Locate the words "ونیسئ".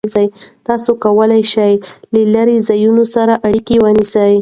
3.83-4.33